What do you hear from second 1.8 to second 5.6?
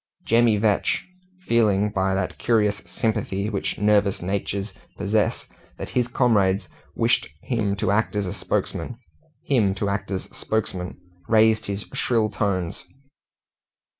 by that curious sympathy which nervous natures possess,